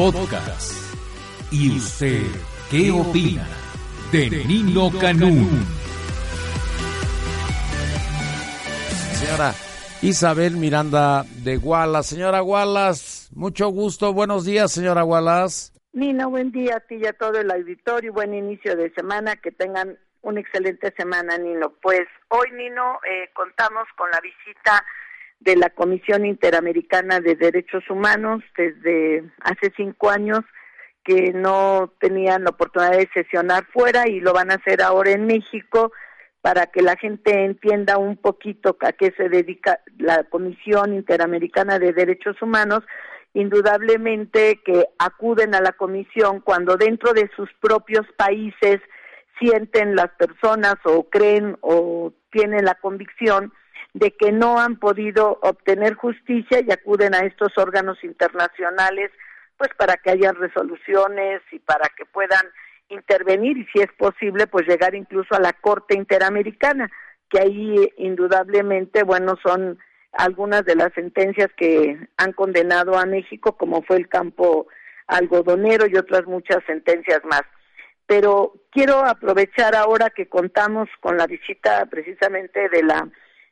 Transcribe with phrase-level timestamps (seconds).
[0.00, 0.72] Podcast.
[1.52, 2.22] ¿Y usted
[2.70, 3.46] qué opina
[4.10, 5.46] de Nino Canún?
[9.12, 9.52] Señora
[10.00, 12.14] Isabel Miranda de Wallace.
[12.14, 14.14] Señora Wallace, mucho gusto.
[14.14, 15.74] Buenos días, señora Wallace.
[15.92, 18.14] Nino, buen día a ti y a todo el auditorio.
[18.14, 19.36] Buen inicio de semana.
[19.36, 21.74] Que tengan una excelente semana, Nino.
[21.82, 24.82] Pues hoy, Nino, eh, contamos con la visita
[25.40, 30.40] de la Comisión Interamericana de Derechos Humanos desde hace cinco años
[31.02, 35.26] que no tenían la oportunidad de sesionar fuera y lo van a hacer ahora en
[35.26, 35.92] México
[36.42, 41.92] para que la gente entienda un poquito a qué se dedica la Comisión Interamericana de
[41.92, 42.80] Derechos Humanos,
[43.34, 48.80] indudablemente que acuden a la comisión cuando dentro de sus propios países
[49.38, 53.52] sienten las personas o creen o tienen la convicción
[53.94, 59.10] de que no han podido obtener justicia y acuden a estos órganos internacionales
[59.56, 62.46] pues para que haya resoluciones y para que puedan
[62.88, 66.90] intervenir y si es posible pues llegar incluso a la Corte Interamericana,
[67.28, 69.78] que ahí indudablemente bueno son
[70.12, 74.66] algunas de las sentencias que han condenado a México como fue el campo
[75.06, 77.42] algodonero y otras muchas sentencias más.
[78.06, 83.08] Pero quiero aprovechar ahora que contamos con la visita precisamente de la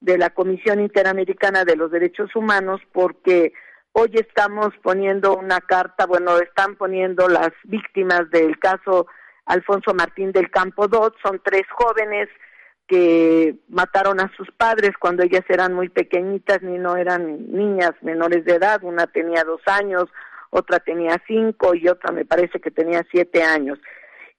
[0.00, 3.52] de la Comisión Interamericana de los Derechos Humanos porque
[3.92, 9.06] hoy estamos poniendo una carta, bueno, están poniendo las víctimas del caso
[9.46, 12.28] Alfonso Martín del Campo Dot, son tres jóvenes
[12.86, 18.44] que mataron a sus padres cuando ellas eran muy pequeñitas, ni no eran niñas menores
[18.44, 20.06] de edad, una tenía dos años,
[20.50, 23.78] otra tenía cinco y otra me parece que tenía siete años.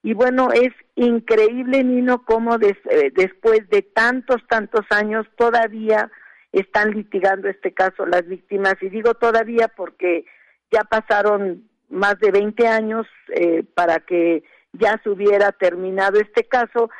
[0.02, 6.10] Y bueno, es increíble, Nino, cómo eh, después de tantos, tantos años todavía
[6.52, 8.74] están litigando este caso las víctimas.
[8.80, 10.24] Y digo todavía porque
[10.70, 14.42] ya pasaron más de 20 años eh, para que
[14.72, 16.90] ya se hubiera terminado este caso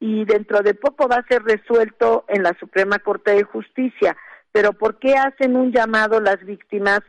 [0.00, 4.16] y dentro de poco va a ser resuelto en la Suprema Corte de Justicia.
[4.52, 7.00] Pero ¿por qué hacen un llamado las víctimas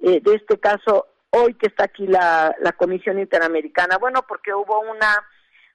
[0.00, 3.98] eh, de este caso hoy que está aquí la, Comisión Interamericana?
[3.98, 5.24] Bueno, porque hubo una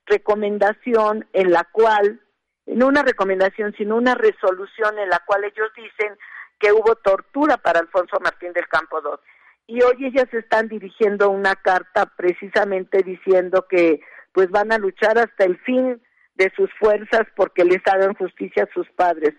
[0.05, 2.21] recomendación en la cual,
[2.65, 6.17] no una recomendación, sino una resolución en la cual ellos dicen
[6.59, 9.19] que hubo tortura para Alfonso Martín del Campo II.
[9.67, 14.01] Y hoy ellas están dirigiendo una carta precisamente diciendo que
[14.33, 16.01] pues van a luchar hasta el fin
[16.35, 19.33] de sus fuerzas porque les hagan justicia a sus padres,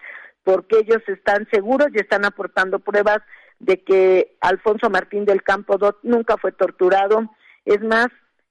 [0.44, 3.20] porque ellos están seguros y están aportando pruebas
[3.64, 7.30] de que Alfonso Martín del Campo Dot nunca fue torturado.
[7.64, 8.08] Es más,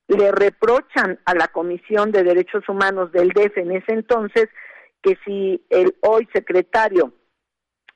[0.08, 4.50] le reprochan a la Comisión de Derechos Humanos del DEF en ese entonces
[5.02, 7.14] que si el hoy secretario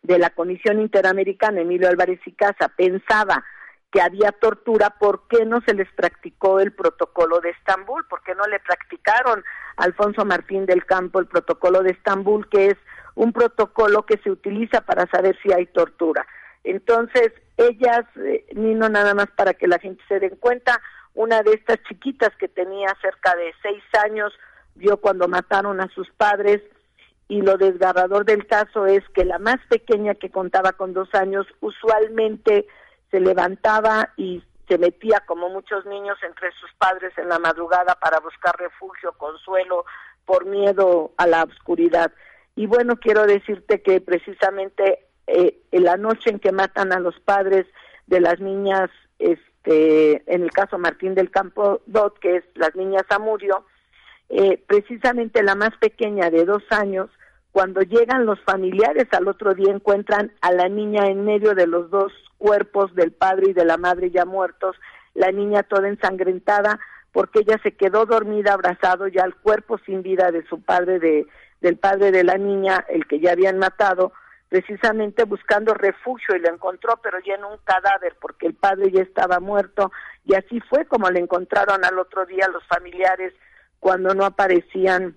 [0.03, 3.44] de la Comisión Interamericana, Emilio Álvarez y Casa, pensaba
[3.91, 8.06] que había tortura, ¿por qué no se les practicó el protocolo de Estambul?
[8.07, 9.44] ¿Por qué no le practicaron
[9.77, 12.75] a Alfonso Martín del Campo el protocolo de Estambul, que es
[13.16, 16.27] un protocolo que se utiliza para saber si hay tortura?
[16.67, 20.81] Entonces, ellas, eh, ni no nada más para que la gente se den cuenta,
[21.13, 24.33] una de estas chiquitas que tenía cerca de seis años
[24.75, 26.61] vio cuando mataron a sus padres
[27.29, 31.47] y lo desgarrador del caso es que la más pequeña que contaba con dos años
[31.61, 32.67] usualmente
[33.11, 38.19] se levantaba y se metía como muchos niños entre sus padres en la madrugada para
[38.19, 39.85] buscar refugio, consuelo
[40.25, 42.11] por miedo a la oscuridad.
[42.57, 47.19] Y bueno, quiero decirte que precisamente eh, en la noche en que matan a los
[47.19, 47.65] padres
[48.07, 48.89] de las niñas,
[49.19, 53.65] este, en el caso Martín del Campo Dot, que es las niñas Amurio,
[54.29, 57.09] eh, precisamente la más pequeña de dos años,
[57.51, 61.89] cuando llegan los familiares al otro día encuentran a la niña en medio de los
[61.89, 64.75] dos cuerpos del padre y de la madre ya muertos,
[65.13, 66.79] la niña toda ensangrentada
[67.11, 71.25] porque ella se quedó dormida abrazado ya al cuerpo sin vida de su padre de
[71.61, 74.13] del padre de la niña, el que ya habían matado,
[74.50, 79.02] precisamente buscando refugio y lo encontró, pero ya en un cadáver, porque el padre ya
[79.02, 79.92] estaba muerto,
[80.24, 83.33] y así fue como le encontraron al otro día los familiares
[83.80, 85.16] cuando no aparecían,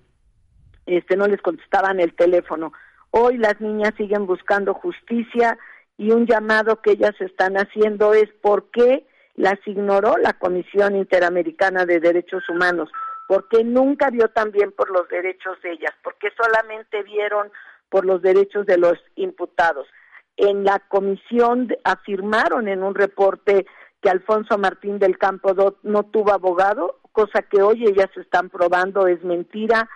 [0.85, 2.73] este, no les contestaban el teléfono.
[3.11, 5.57] Hoy las niñas siguen buscando justicia
[5.97, 9.05] y un llamado que ellas están haciendo es por qué
[9.35, 12.89] las ignoró la Comisión Interamericana de Derechos Humanos,
[13.27, 17.51] porque nunca vio también por los derechos de ellas, porque solamente vieron
[17.91, 19.85] por los derechos de los imputados.
[20.37, 23.67] En la comisión afirmaron en un reporte
[24.01, 25.53] que Alfonso Martín del Campo
[25.83, 29.89] no tuvo abogado, cosa que hoy ellas están probando es mentira.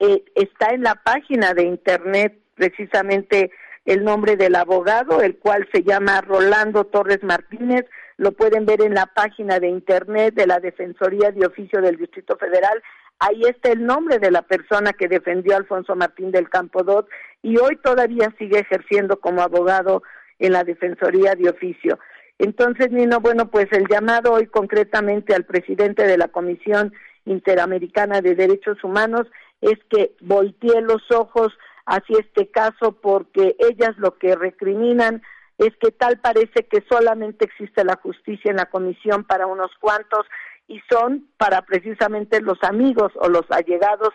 [0.00, 3.52] Eh, está en la página de internet precisamente
[3.84, 7.84] el nombre del abogado, el cual se llama Rolando Torres Martínez,
[8.16, 12.36] lo pueden ver en la página de internet de la Defensoría de Oficio del Distrito
[12.36, 12.82] Federal.
[13.24, 17.08] Ahí está el nombre de la persona que defendió a Alfonso Martín del Campo Dot
[17.40, 20.02] y hoy todavía sigue ejerciendo como abogado
[20.40, 22.00] en la Defensoría de Oficio.
[22.40, 26.92] Entonces, Nino, bueno, pues el llamado hoy concretamente al presidente de la Comisión
[27.24, 29.28] Interamericana de Derechos Humanos
[29.60, 35.22] es que voltee los ojos hacia este caso porque ellas lo que recriminan
[35.58, 40.26] es que tal parece que solamente existe la justicia en la comisión para unos cuantos
[40.68, 44.10] y son para precisamente los amigos o los allegados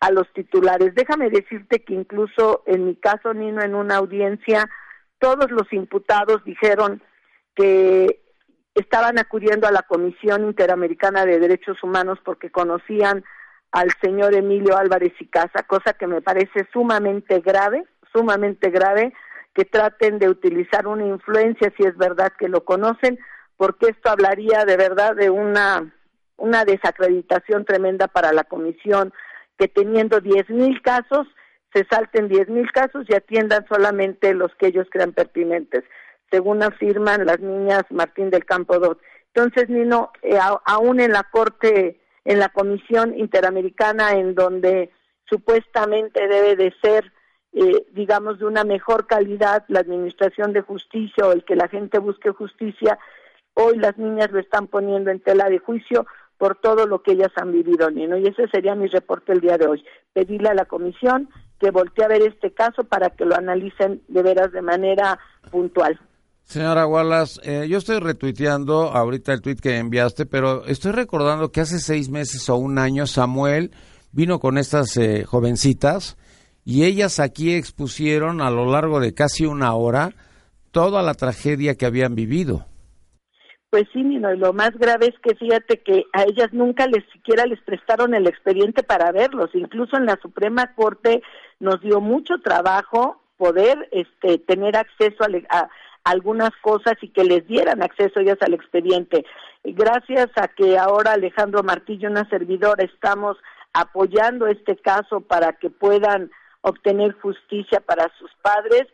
[0.00, 0.94] a los titulares.
[0.94, 4.68] Déjame decirte que incluso en mi caso, Nino, en una audiencia,
[5.18, 7.02] todos los imputados dijeron
[7.54, 8.22] que
[8.74, 13.24] estaban acudiendo a la Comisión Interamericana de Derechos Humanos porque conocían
[13.72, 19.12] al señor Emilio Álvarez y Casa, cosa que me parece sumamente grave, sumamente grave,
[19.54, 23.18] que traten de utilizar una influencia si es verdad que lo conocen,
[23.60, 25.92] porque esto hablaría de verdad de una,
[26.38, 29.12] una desacreditación tremenda para la comisión,
[29.58, 31.26] que teniendo diez mil casos,
[31.74, 35.84] se salten diez mil casos y atiendan solamente los que ellos crean pertinentes,
[36.30, 38.98] según afirman las niñas Martín del Campo Dot.
[39.34, 44.90] Entonces, Nino, eh, aún en la Corte, en la Comisión Interamericana, en donde
[45.28, 47.12] supuestamente debe de ser
[47.52, 51.98] eh, digamos, de una mejor calidad la administración de justicia o el que la gente
[51.98, 52.96] busque justicia,
[53.54, 56.06] hoy las niñas lo están poniendo en tela de juicio
[56.38, 58.16] por todo lo que ellas han vivido, Nino.
[58.16, 59.84] Y ese sería mi reporte el día de hoy.
[60.14, 64.22] Pedirle a la comisión que voltee a ver este caso para que lo analicen de
[64.22, 65.18] veras de manera
[65.50, 66.00] puntual.
[66.44, 71.60] Señora Wallace, eh, yo estoy retuiteando ahorita el tuit que enviaste, pero estoy recordando que
[71.60, 73.70] hace seis meses o un año Samuel
[74.10, 76.16] vino con estas eh, jovencitas
[76.64, 80.14] y ellas aquí expusieron a lo largo de casi una hora
[80.70, 82.66] toda la tragedia que habían vivido.
[83.70, 87.04] Pues sí, Nino, y lo más grave es que fíjate que a ellas nunca les
[87.12, 91.22] siquiera les prestaron el expediente para verlos, incluso en la Suprema Corte
[91.60, 95.68] nos dio mucho trabajo poder este tener acceso a,
[96.02, 99.24] algunas cosas y que les dieran acceso ellas al expediente.
[99.62, 103.36] Gracias a que ahora Alejandro Martillo, una servidora, estamos
[103.72, 106.30] apoyando este caso para que puedan
[106.62, 108.86] obtener justicia para sus padres,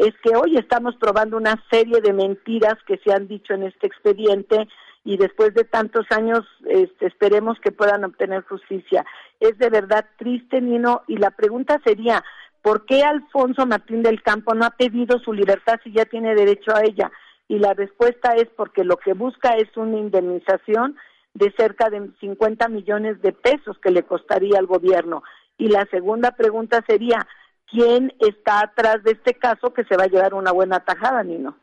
[0.00, 3.86] es que hoy estamos probando una serie de mentiras que se han dicho en este
[3.86, 4.66] expediente
[5.04, 9.04] y después de tantos años este, esperemos que puedan obtener justicia.
[9.40, 12.24] Es de verdad triste, Nino, y la pregunta sería,
[12.62, 16.74] ¿por qué Alfonso Martín del Campo no ha pedido su libertad si ya tiene derecho
[16.74, 17.12] a ella?
[17.48, 20.96] Y la respuesta es porque lo que busca es una indemnización
[21.34, 25.22] de cerca de 50 millones de pesos que le costaría al gobierno.
[25.58, 27.26] Y la segunda pregunta sería,
[27.70, 31.56] ¿quién está atrás de este caso que se va a llevar una buena tajada, Nino?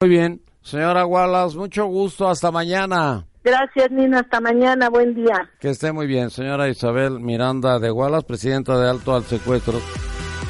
[0.00, 3.26] Muy bien, señora Wallace, mucho gusto, hasta mañana.
[3.42, 5.50] Gracias, Nino, hasta mañana, buen día.
[5.60, 9.80] Que esté muy bien, señora Isabel Miranda de Wallace, presidenta de Alto al Secuestro.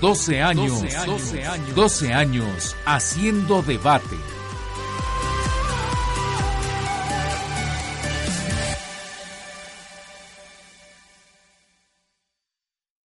[0.00, 4.16] 12 años, 12 años, 12 años haciendo debate.